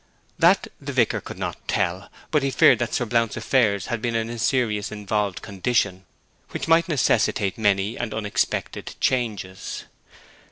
That 0.39 0.65
the 0.81 0.93
vicar 0.93 1.21
could 1.21 1.37
not 1.37 1.67
tell. 1.67 2.09
But 2.31 2.41
he 2.41 2.49
feared 2.49 2.79
that 2.79 2.91
Sir 2.95 3.05
Blount's 3.05 3.37
affairs 3.37 3.85
had 3.85 4.01
been 4.01 4.15
in 4.15 4.31
a 4.31 4.39
seriously 4.39 4.97
involved 4.97 5.43
condition, 5.43 6.05
which 6.49 6.67
might 6.67 6.89
necessitate 6.89 7.55
many 7.55 7.99
and 7.99 8.11
unexpected 8.11 8.95
changes. 8.99 9.83